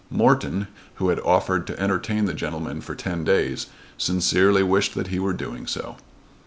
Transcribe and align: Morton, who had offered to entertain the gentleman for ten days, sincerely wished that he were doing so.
Morton, 0.09 0.67
who 0.95 1.09
had 1.09 1.19
offered 1.19 1.67
to 1.67 1.79
entertain 1.79 2.25
the 2.25 2.33
gentleman 2.33 2.81
for 2.81 2.95
ten 2.95 3.23
days, 3.23 3.67
sincerely 3.99 4.63
wished 4.63 4.95
that 4.95 5.09
he 5.09 5.19
were 5.19 5.31
doing 5.31 5.67
so. 5.67 5.95